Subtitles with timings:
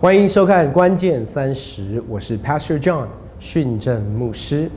[0.00, 3.08] 欢迎收看《关键三十》，我是 Pastor John
[3.40, 4.70] 训正牧师。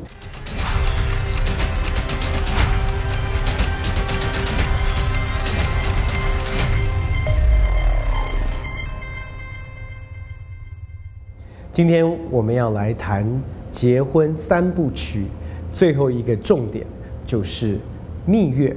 [11.71, 13.23] 今天我们要来谈
[13.69, 15.27] 结婚三部曲，
[15.71, 16.83] 最后一个重点
[17.27, 17.77] 就是
[18.25, 18.75] 蜜月。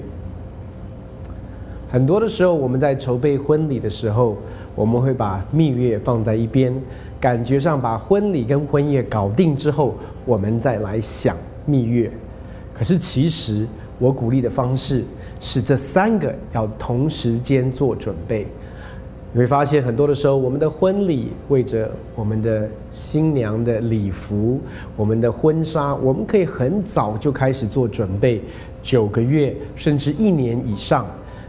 [1.91, 4.37] 很多的时候，我们在筹备婚礼的时候，
[4.75, 6.75] 我们会把蜜月放在一边，
[7.21, 9.95] 感觉上把婚礼跟婚宴搞定之后，
[10.25, 12.11] 我们再来想蜜月。
[12.75, 13.67] 可是其实
[13.99, 15.05] 我鼓励的方式
[15.39, 18.47] 是这三个要同时间做准备。
[19.33, 24.61] 你会发现很多的时候，我们的婚礼为着我们的新娘的礼服、
[24.97, 28.41] 我们的婚纱，我们可以很早就开始做准备，
[28.81, 31.07] 九个月甚至一年以上。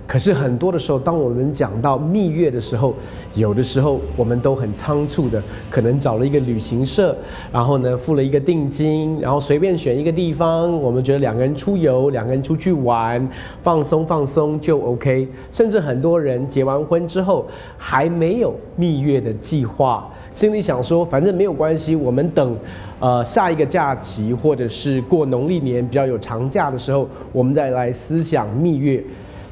[0.08, 2.94] 可是很多的时候，当我们讲到蜜月的时候，
[3.34, 7.16] 有的时候我们都很仓促的，可能找了一个旅行社，
[7.52, 13.27] 然后呢付了一个定金，然后随便选一个地方，我们觉得两个人出游，两个人出去玩，
[13.63, 15.27] 放松放松就 OK。
[15.52, 22.55] 甚至很多人结完婚之后还没有蜜月的计划，心里想说反正没有关系，我们等
[22.99, 29.04] 呃下一个假期或者是过农历年比较有长假的时候，我们再来思想蜜月。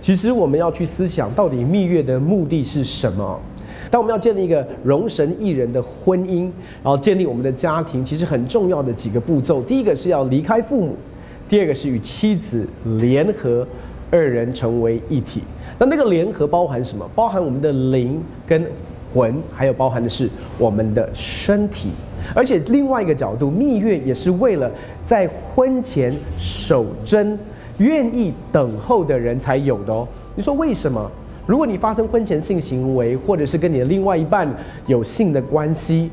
[0.04, 3.40] 其实我们要去思想，到底蜜月的目的是什么？
[3.90, 6.42] 当我们要建立一个容神一人的婚姻，
[6.84, 10.98] 然后建立我们的家庭，其实很重要的几个步骤，第一个是要离开父母，
[11.48, 12.68] 第二个是与妻子
[13.00, 13.66] 联合，
[14.12, 15.42] 二人成为一体。
[15.80, 17.10] 那那个联合包含什么？
[17.16, 18.62] 包含我们的灵跟
[19.14, 21.88] 魂，还有包含的是我们的身体。
[22.36, 24.70] 而且另外一个角度，蜜月也是为了
[25.02, 27.40] 在婚前守贞。
[27.84, 30.08] 愿意等候的人才有的哦。
[30.36, 31.12] 你说为什么？
[31.46, 34.48] 如果你发生婚前性行为，或者是跟你的另外一半
[34.88, 36.10] 有性的关系，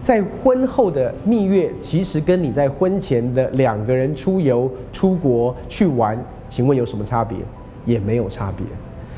[0.00, 6.16] 在婚后的蜜月，其实跟你在婚前的两个人出游、出国去玩，
[6.48, 7.36] 请问有什么差别？
[7.84, 8.64] 也没有差别。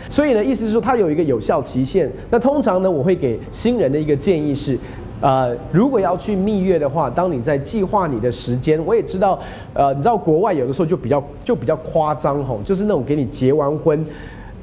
[0.09, 2.11] 所以呢，意思是说它有一个有效期限。
[2.31, 4.79] 那通常呢，我会给新人的一个建议是。
[5.23, 9.39] 呃，如果要去蜜月的话，当你在计划你的时间，我也知道，
[9.73, 14.05] 呃，你知道国外有的时候就比较就比较夸张吼，就是那种给你结完婚，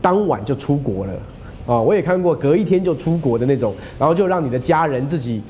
[0.01, 1.13] 当晚就出国了，
[1.65, 5.41] 啊，我也看过隔一天就出国的那种，然后就让你的家人自己。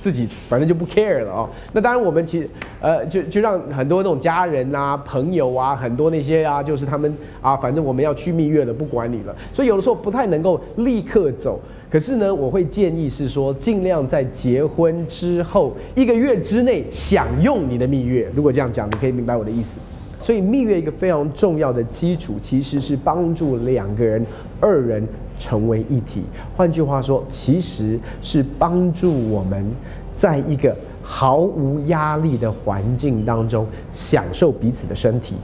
[0.00, 1.48] 自己反正就不 care 了哦。
[1.72, 2.46] 那当然，我们其实
[2.78, 7.10] 呃，就就让很多那种家人啊、朋友啊，很多那些啊，就是他们
[7.40, 9.34] 啊，反正我们要去蜜月了，不管你了。
[9.50, 11.58] 所以有的时候不太能够立刻走。
[11.94, 18.28] 可是呢，我会建议是说，尽量在结婚之后一个月之内享用你的蜜月。
[18.34, 19.78] 如果这样讲，你可以明白我的意思。
[20.20, 24.26] 所以蜜月一个非常重要的基础，其实是帮助两个人、
[24.60, 25.06] 二人。
[25.36, 26.22] 成为一体，
[26.56, 29.68] 换句话说，其实是帮助我们
[30.14, 35.34] 在一个毫无压力的环境当中享受彼此的身体，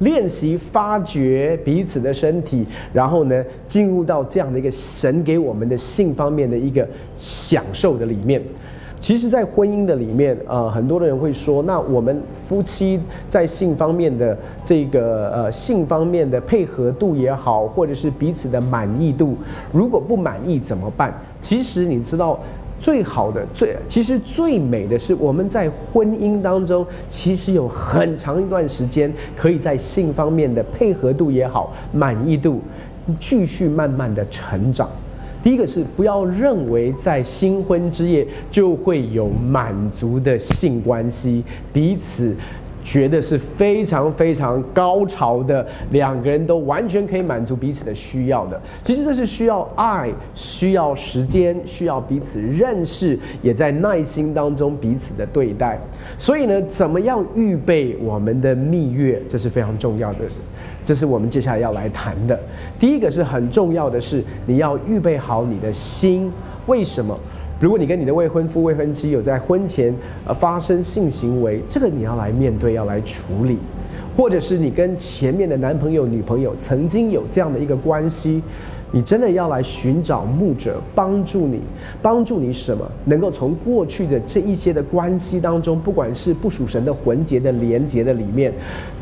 [0.00, 8.42] 练习发掘彼此的身体，然后呢，进入到这样的一个神给我们的性方面的一个享受的里面。
[8.98, 13.00] 其实，在婚姻的里面，呃，很多的人会说，那我们夫妻
[13.30, 19.38] 在性方面的这个呃性方面的配合度也好，或者是彼此的满意度，
[19.72, 21.14] 如果不满意怎么办？
[21.40, 22.38] 其实你知道，
[22.80, 32.62] 最好的最其实最美的是我们在婚姻当中，其实有很长一段时间可以在性方面的配合度也好，满意度
[33.18, 34.88] 继续慢慢的成长。
[35.42, 41.42] 第一个是不要认为在新婚之夜就会有满足的性关系，
[41.72, 42.34] 彼此
[42.82, 48.60] 觉得是非常非常高潮的，两个人都完全可以满足彼此的需要的。
[48.82, 55.78] 其实这是需要爱，需要时间，需要彼此认识，也在耐心当中彼此的对待。
[56.18, 60.18] 所以呢，怎么样预备我们的蜜月，这是非常重要的。
[60.86, 62.38] 这是我们接下来要来谈的。
[62.78, 66.32] 第一个是很重要的是，你要预备好你的心。
[66.66, 67.16] 为什么？
[67.60, 69.94] 如果你跟你的未婚夫、未婚妻有在婚前
[70.26, 73.56] 呃发生性行为，这个你要来面对，要来处理；
[74.16, 78.42] 或者是你跟前面的男朋友、女朋友曾经有这样的一个关系。
[78.92, 81.60] 你真的要来寻找牧者帮助你，
[82.00, 82.90] 帮助你什么？
[83.04, 88.52] 能够从过去的这一些的关系当中，不管是不属神的魂结的连结的里面，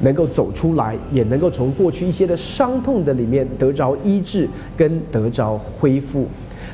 [0.02, 4.46] 能够走出来，也能够从过去一些的伤痛的里面得着医治
[4.76, 6.26] 跟得着恢复。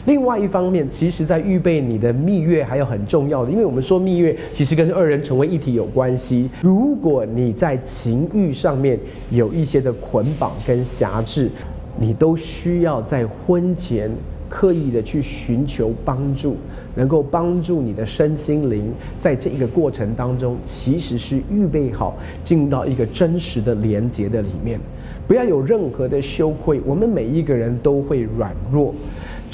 [0.06, 6.48] 另外一方面，其实在预备你的蜜月还有很重要的，因为我们说蜜月其实跟二人成为一体有关系。
[6.60, 8.98] 如果你在情欲上面
[9.30, 11.50] 有一些的捆绑跟辖制。
[11.96, 14.10] 你都需要在婚前
[14.48, 16.56] 刻意的去寻求帮助，
[16.96, 24.80] 能够帮助你的身心灵，在这一个过程当中，其实是预备好进入到一个真实的连接的里面，
[25.28, 26.80] 不要有任何的羞愧。
[26.84, 28.92] 我们每一个人都会软弱，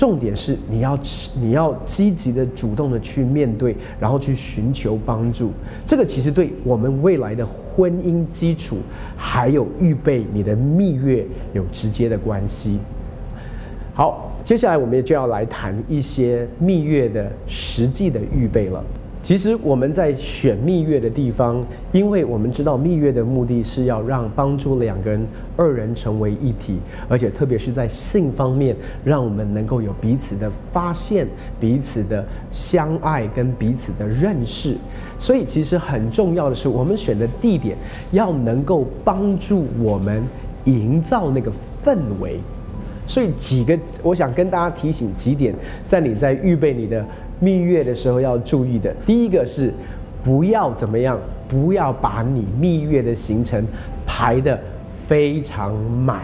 [0.00, 0.98] 重点是你要
[1.38, 5.52] 你要积极的、主动的去面对，然后去寻求帮助。
[5.84, 8.78] 这个其实对我们未来的婚姻基础，
[9.14, 12.78] 还有预备你的蜜月有直接的关系。
[13.92, 18.82] 好，接下来我们就要来谈一些蜜月的实际的预备了。
[19.22, 21.62] 其实我们在选蜜月的地方，
[21.92, 25.26] 因为我们知道蜜月的目的是要让帮助两个人
[25.56, 28.74] 二人成为一体，而且特别是在性方面，
[29.04, 31.28] 让我们能够有彼此的发现、
[31.60, 34.74] 彼此的相爱跟彼此的认识。
[35.18, 37.76] 所以其实很重要的是，我们选的地点
[38.12, 40.22] 要能够帮助我们
[40.64, 41.52] 营造那个
[41.84, 42.40] 氛围。
[43.06, 45.52] 所以几个，我想跟大家提醒几点，
[45.84, 47.04] 在你在预备你的
[47.40, 48.94] 蜜月的时候要注意的。
[49.04, 49.72] 第一个是，
[50.22, 53.66] 不要怎么样，不要把你蜜月的行程
[54.06, 54.56] 排得
[55.08, 56.20] 非常满。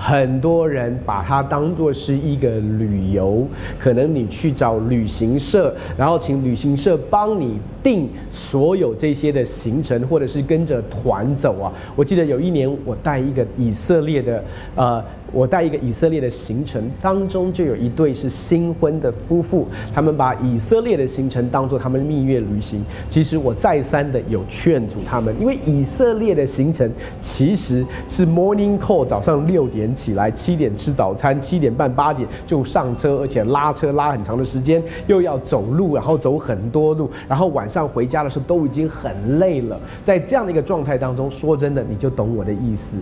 [0.00, 3.44] 很多人把它当做是一个旅游，
[3.80, 11.72] 可能你去找旅行社，然后请旅行社帮你定所有这些的行程，或者是跟着团走啊。
[11.96, 14.44] 我记得有一年我带一个以色列的，
[14.74, 15.02] 呃。
[15.30, 22.82] 我带一个以色列的行程，当中就有一对是新婚的夫妇，他们把以色列的行程当做他们蜜月旅行。
[23.10, 39.78] 其实我再三的有劝阻他们，因为以色列的行程其实是 morning call，早上六点起来，七点吃早餐，七点半八点就上车，而且拉车拉很长的时间，又要走路，然后走很多路，然后晚上回家的时候都已经很累了。
[40.02, 42.96] 在这样的一个状态当中，说真的，你就懂我的意思。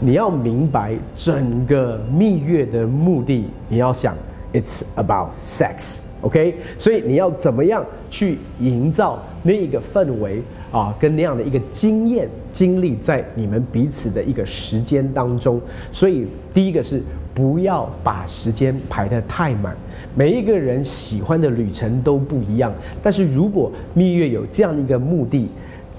[0.00, 4.16] 你要明白整个蜜月的目的，你要想
[4.52, 6.54] ，it's about sex，OK？
[6.78, 10.40] 所以你要怎么样去营造那个氛围
[10.70, 15.60] 啊，跟那样的一个经验经历在你们彼此的一个时间当中。
[15.90, 17.02] 所以第一个是
[17.34, 19.76] 不要把时间排得太满，
[20.18, 22.74] 每一个人喜欢的旅程都不一样。
[23.00, 25.48] 但是如果蜜月有这样一个目的，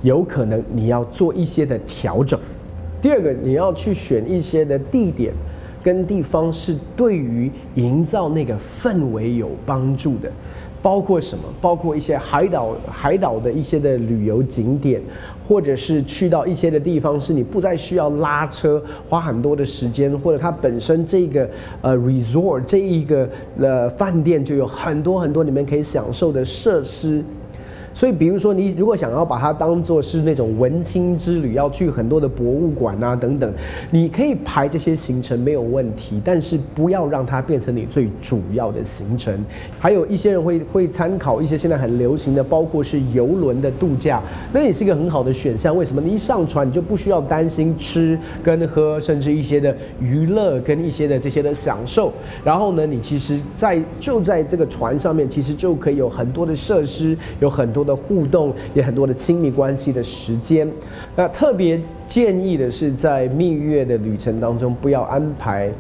[0.02, 2.38] 有可能你要做一些的调整。
[3.02, 5.34] 第二个，你要去选一些的地点
[5.82, 10.30] 跟地方，是对于营造那个氛围有帮助的，
[10.82, 11.44] 包括什么？
[11.62, 15.02] 包括一些海岛、海岛的一些的旅游景点，
[15.48, 21.50] 或者是去到一些的地方，是你不再需要拉车花很多的时间，或者它本身这个
[21.82, 23.30] 呃 resort 这一个
[23.60, 27.24] 呃饭店就有很多很多你们可以享受的设施。
[27.94, 33.52] 所以，比如说，你如果想要把它当做是那种文青之旅，要去很多的博物馆啊等等，
[33.90, 39.44] 你可以排这些行程没有问题，但是不要让它变成你最主要的行程。
[39.80, 44.22] 还有一些人会会参考一些现在很流行的，包括是游轮的度假，
[44.54, 45.76] 那也是一个很好的选项。
[45.76, 46.00] 为什么？
[46.00, 52.14] 你一上船，你就不需要担心吃跟喝，甚至一些的娱乐跟一些的这些的享受。
[52.44, 57.79] 然后呢，你其实，在就在这个船上面，其实就可以有很多的设施，有很多。
[57.84, 60.70] 多的互动，也很多的亲密关系的时间。
[61.16, 65.72] 那特别建议的是，在蜜月的旅程当中，不要安排。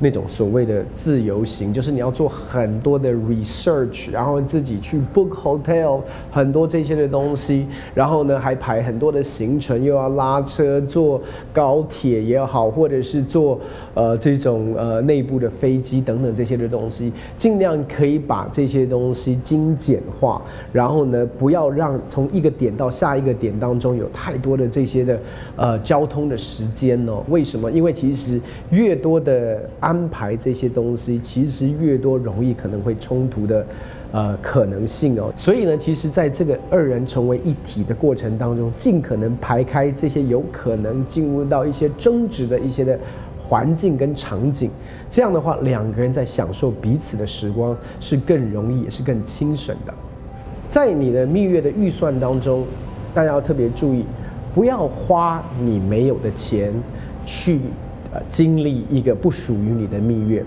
[0.00, 6.00] 那种所谓的自由行，就是你要做很多的 research，然后自己去 book hotel，
[6.30, 11.20] 很多这些的东西，然后呢还排很多的行程，又要拉车坐
[11.52, 13.58] 高铁也好，或者是坐
[13.94, 20.40] 呃这种呃内部的飞机等等这些的东西，尽量可以把这些东西精简化，
[20.72, 25.18] 然后呢不要让从一个点到下一个点当中有太多的这些的
[25.56, 27.24] 呃交通的时间哦。
[27.28, 27.68] 为什么？
[27.72, 28.40] 因为其实
[28.70, 29.58] 越多的。
[29.88, 33.66] 安排这些东西，其实越多容易可能会冲突的，
[34.12, 35.32] 呃，可能性哦。
[35.34, 42.98] 所以呢，其实在这个二人成为一体的过程当中，尽可能排开这些有可能进入到一些争执的一些的
[43.42, 44.70] 环境跟场景。
[45.08, 49.94] 这样的话，两个人在享受彼此的时光是更容易，也是更轻省的。
[50.68, 52.66] 在你的蜜月的预算当中，
[53.14, 54.04] 大家要特别注意，
[54.52, 56.74] 不要花你没有的钱
[57.24, 57.58] 去。
[58.26, 60.44] 经历一个不属于你的蜜月，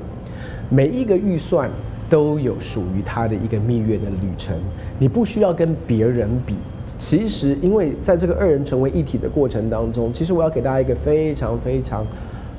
[0.70, 1.70] 每一个预算
[2.10, 4.56] 都有属于他的一个蜜月的旅程，
[5.00, 6.56] 你不需要跟别人比。
[6.98, 12.06] 其实，因为在这个二人成为一体的过程当中，其实我要给大家一个非常非常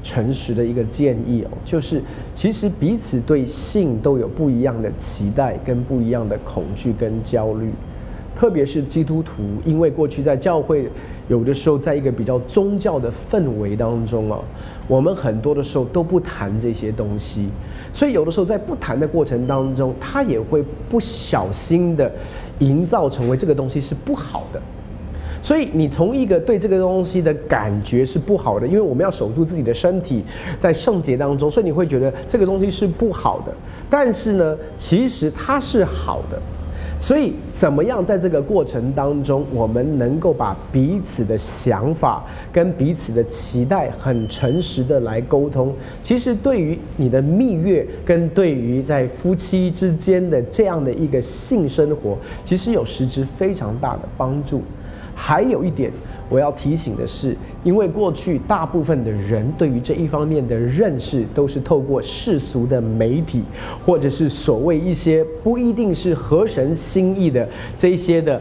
[0.03, 2.03] 诚实的一个建议哦，就是
[2.35, 7.71] 其实彼此对性都有不一样的期待跟不一样的恐惧跟焦虑。
[8.35, 10.89] 特别是基督徒，因为过去在教会，
[11.33, 14.39] 有的时候在一个比较宗教的氛围当中啊，
[14.87, 17.49] 我们很多的时候都不谈这些东西，
[17.91, 22.13] 所以有的时候在不谈的过程当中，他也会不小心的
[22.59, 24.61] 营造成为这个东西是不好的。
[25.43, 30.23] 所以你从一个对这个东西的感觉是不好的，因为我们要守住自己的身体，
[30.59, 33.51] 在圣洁当中，所以你会觉得这个东西是不好的。
[33.89, 36.39] 但是呢，其实它是好的。
[37.03, 54.63] 所以怎么样在这个过程当中，我们能够把彼此的想法跟彼此的期待很诚实的来沟通，其实对于你的蜜月跟对于在夫妻之间的这样的一个性生活，其实有实质非常大的帮助。
[55.13, 55.91] 还有一点，
[56.33, 63.43] 我要提醒的是，因为过去大部分的人对于这一方面的认识，都是透过世俗的媒体，
[63.85, 67.47] 或者是所谓一些不一定是合神心意的
[67.77, 68.41] 这些的。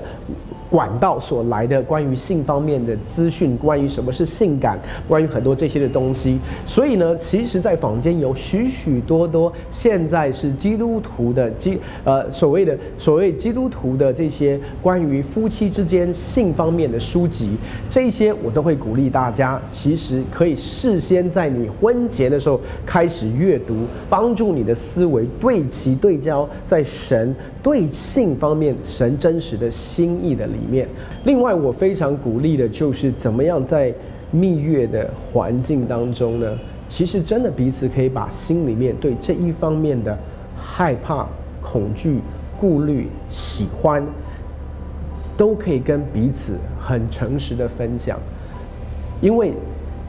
[0.71, 6.39] 管道所来的关于性方面的资讯，关于什么是性感，关于很多这些的东西。
[6.65, 17.57] 所以呢，其实，在坊间有许许多多现在是基督徒的基呃所谓的所谓基督徒的这些关于夫妻之间性方面的书籍，
[17.89, 23.75] 这些我都会鼓励大家，其实可以事先在你婚前的时候开始阅读，
[24.09, 30.57] 帮助你的思维对齐对焦，在神对性方面神真实的心意的里。
[30.67, 30.87] 面，
[31.25, 33.93] 另外我非常鼓励的就是怎么样在
[34.31, 36.57] 蜜月的环境当中呢？
[36.89, 40.17] 其实真的彼此可以把心里面对这一方面的
[40.57, 41.27] 害怕、
[41.61, 42.19] 恐惧、
[42.59, 44.03] 顾虑、喜欢，
[45.37, 48.19] 都可以跟彼此很诚实的分享，
[49.21, 49.53] 因为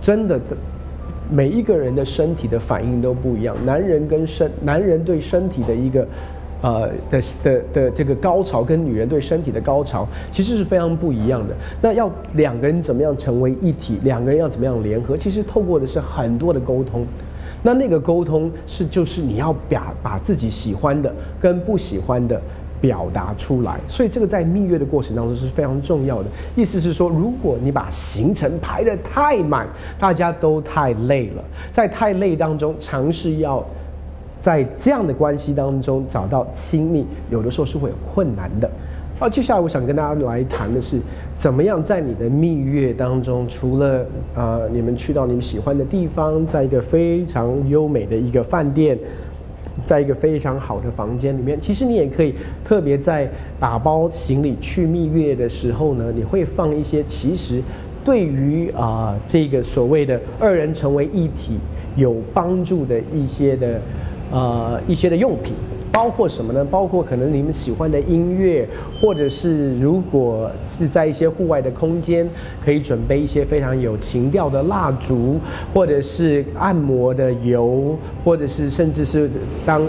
[0.00, 0.40] 真的，
[1.30, 6.06] 每一个人的身体的反应都不一样，男人跟身，男人对身体的一个。
[6.62, 11.54] 呃的的的这个高潮跟女人对身体的高潮其实是非常不一样的。
[11.81, 13.99] 那要两个人怎么样成为一体？
[14.04, 15.16] 两个人要怎么样联合？
[15.16, 17.04] 其实透过的是很多的沟通。
[17.64, 22.40] 那那个沟通是就是你要表把自己喜欢的跟不喜欢的
[22.81, 23.78] 表达出来。
[23.88, 26.28] 所以这个在蜜月的过程当中是非常重要的。
[26.57, 29.66] 意思是说，如果你把行程排得太满，
[29.99, 33.64] 大家都太累了，在太累当中尝试要。
[34.42, 38.68] 在这样的关系当中找到亲密，有的时候是会有困难的。
[39.16, 40.99] 好，接下来我想跟大家来谈的是，
[41.37, 48.99] 怎么样在你的蜜月当中，除了啊你们去到你们喜欢的地方，在一个非常优美的一个饭店，
[49.84, 52.34] 在一个非常好的房间里面，其实你也可以
[52.64, 53.30] 特别在
[53.61, 57.62] 打包行李去蜜月的时候呢，你会放一些其实
[58.04, 61.61] 对于啊这个所谓的二人成为一体
[61.94, 63.80] 有帮助的一些的。
[64.32, 65.52] 呃，一些的用品，
[65.92, 66.64] 包括什么呢？
[66.64, 68.66] 包括可能你们喜欢的音乐，
[68.98, 72.26] 或者是如果是在一些户外的空间，
[72.64, 75.38] 可以准备一些非常有情调的蜡烛，
[75.74, 79.30] 或者是按摩的油，或者是甚至是
[79.64, 79.82] 当。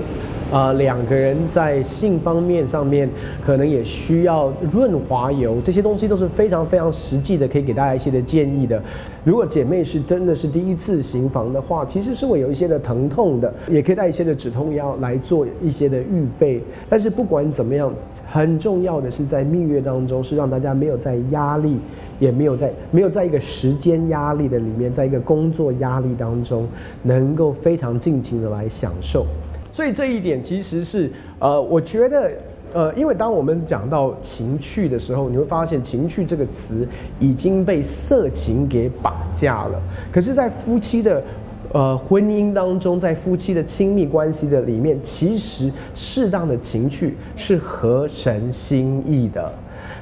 [0.52, 3.10] 啊，两个人在性方面上面
[3.42, 8.82] 可能也需要润滑油，这些东西都是非常非常实际的，可以给大家一些的建议的。
[9.24, 16.62] 如果姐妹是真的是第一次行房的话，其实是会有一些的疼痛的，也可以带一些的止痛药来做一些的预备。
[16.88, 17.92] 但是不管怎么样，
[18.30, 21.80] 很重要的是在蜜月当中是让大家没有在压力，
[22.20, 26.68] 也没有在没有在一个时间压力的里面，在一个工作压力当中，
[27.02, 29.26] 能够非常尽情的来享受。
[29.74, 32.32] 所以这一点其实是，呃，我觉得，
[32.74, 36.88] 呃，因为当我们讲到情趣的时候，你会发现“情趣”这个词
[37.20, 39.82] 已经被色情给绑架了。
[40.12, 41.24] 可是，在夫妻的，
[41.72, 49.52] 呃，婚姻当中，在夫妻的亲密关系的里面，其实适当的情趣是合神心意的。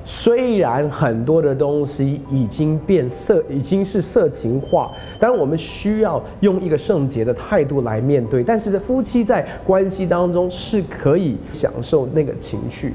[0.04, 8.44] 虽然很多的东西已经变色，已经是色情化，但我们需要用一个圣洁的态度来面对。
[8.44, 12.94] 但是，夫妻在关系当中是可以享受那个情绪，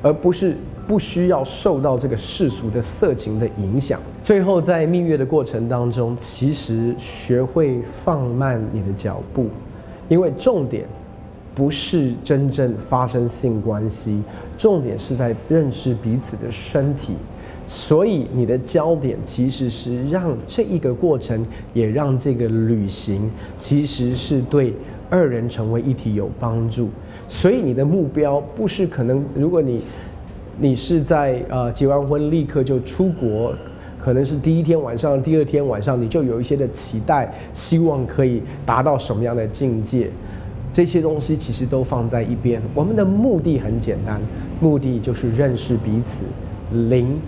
[0.00, 0.56] 而不是
[0.86, 4.00] 不需要受到这个世俗的色情的影响。
[4.22, 9.48] 最后，在蜜月的过程当中，其实学会放慢你的脚步，
[10.08, 10.86] 因为重点。
[11.54, 14.20] 不是真正发生性关系，
[14.56, 17.12] 重点是在认识彼此的身体，
[17.66, 24.74] 所以你的焦点其实是让这一个过程，也让这个旅行，其实是对
[25.08, 26.88] 二人成为一体有帮助。
[27.28, 29.80] 所以你的目标不是可能，如果你
[30.58, 33.54] 你是在呃结完婚立刻就出国，
[33.98, 40.10] 可能是第一天晚上、第二天晚上你就有一些的期待，希望可以达到什么样的境界。
[40.74, 42.60] 这些东西其实都放在一边。
[42.74, 44.20] 我们的目的很简单，
[44.60, 46.24] 目的就是认识彼此，
[46.90, 47.18] 灵。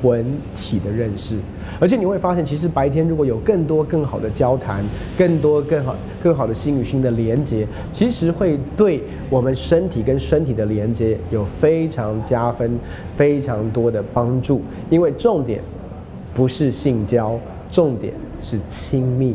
[0.00, 0.24] 魂
[0.54, 1.36] 体的认识，
[1.80, 4.84] 而且你会发现，其实白天如果有更多更好的交谈，
[5.16, 12.78] 更多更好更好的心与心的连接，其实会对我们身体跟身体的连接有非常加分、
[13.16, 14.62] 非常多的帮助。
[14.88, 15.60] 因为重点
[16.32, 17.36] 不是性交，
[17.68, 19.34] 重点是亲密。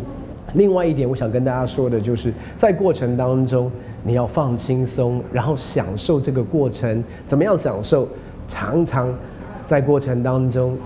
[0.54, 3.72] 另外一点，我想跟大家说的就是，在过程当中
[4.04, 7.04] 你要放轻松，然后享受这个过程。
[7.26, 8.08] 怎么样享受？
[8.48, 9.14] 常常。
[9.66, 10.78] 在过程当中，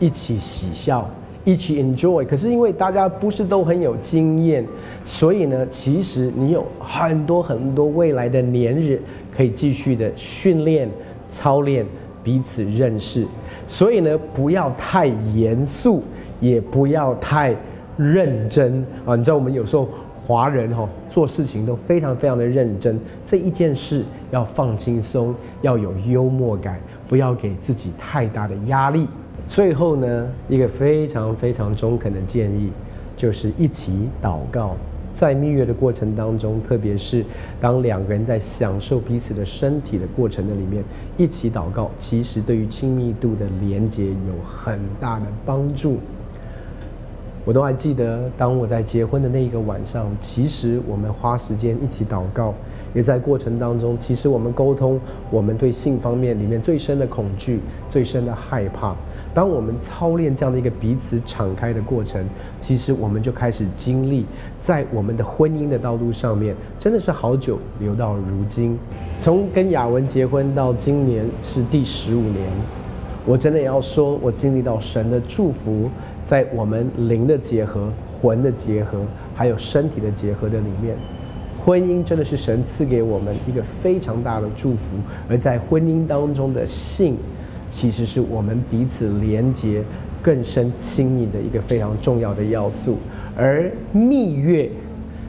[0.00, 1.08] 一起喜笑，
[1.44, 2.26] 一起 enjoy。
[2.26, 4.66] 可是因为大家不是都很有经验，
[5.04, 9.00] 所以呢，其实你有很多很多未来的年日
[9.34, 10.90] 可以继续的训练、
[11.28, 11.86] 操练
[12.24, 13.24] 彼此认识。
[13.68, 16.02] 所以呢，不要太严肃，
[16.40, 17.54] 也不要太
[17.96, 19.16] 认真啊！
[19.16, 19.88] 你知道我们有时候
[20.26, 26.78] 华人哈做事情都非常非常的认真，这一件事要放轻松，要有幽默感。
[27.06, 29.06] 不要给自己太大的压力。
[29.46, 32.72] 最后呢，一个非常非常中肯的建议，
[33.14, 34.74] 就是一起祷告。
[35.12, 37.22] 在蜜月的过程当中，特别是
[37.60, 40.82] 当两个人在享受彼此的身体的过程的里面，
[41.18, 45.98] 一起祷告，其实对于亲密度的连接有很大的帮助。
[47.44, 52.54] 我都还记得，当我在结婚的那一个晚上，其实我们花时间一起祷告，
[52.94, 54.98] 也在过程当中，其实我们沟通
[55.30, 57.60] 我们对性方面里面最深的恐惧、
[57.90, 58.96] 最深的害怕。
[59.34, 62.24] 当我们操练这样的一个彼此敞开的过程，
[62.62, 64.24] 其实我们就开始经历
[64.58, 68.78] 在我们的婚姻的道路上面，真的是好久留到如今。
[69.20, 72.48] 从跟雅文结婚到今年是第十五年，
[73.26, 75.90] 我真的要说，我经历到神的祝福。
[76.24, 79.02] 在我们灵的结合、魂的结合，
[79.34, 80.96] 还有身体的结合的里面，
[81.62, 84.96] 婚姻真的是神赐给我们一个非常大的祝福。
[85.28, 87.16] 而在婚姻当中的性，
[87.68, 89.82] 其实是我们彼此连接
[90.22, 92.96] 更深亲密的一个非常重要的要素。
[93.36, 94.70] 而蜜月，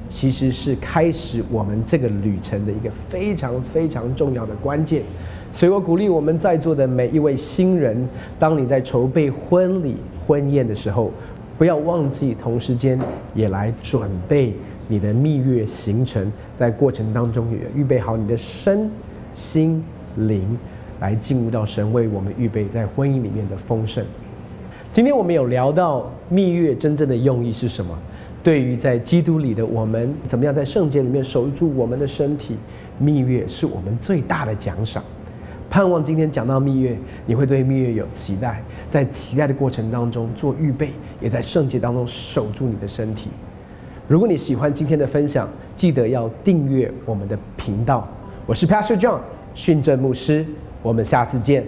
[0.07, 5.03] 其实是开始我们这个旅程的一个非常非常重要的关键。
[5.51, 8.07] 所以我鼓励我们在座的每一位新人，
[8.39, 9.97] 当你在筹备婚礼。
[10.25, 11.11] 婚宴的时候，
[11.57, 12.99] 不要忘记同时间
[13.33, 14.53] 也来准备
[14.87, 18.89] 你的蜜月行程，在过程当中也预备好你的身
[19.33, 19.83] 心
[20.15, 20.57] 灵，
[20.99, 24.03] 来进入到神为我们预备在婚姻里面的丰盛。
[24.91, 27.97] 今天我们有聊到蜜月真正的用意是什么？
[28.41, 32.55] 对于在基督里的我们，怎么样在圣洁里面守住我们的身体？
[32.97, 35.03] 蜜月是我们最大的奖赏。
[35.69, 43.29] 盼望今天讲到蜜月，你会对蜜月有期待，在期待的过程当中做预备，也在圣洁当中守住你的身体。
[44.07, 48.07] 如果你喜欢今天的分享，记得要订阅我们的频道。
[48.45, 49.19] 我是 Pastor John
[49.53, 50.45] 训正牧师，
[50.81, 51.65] 我们下次见。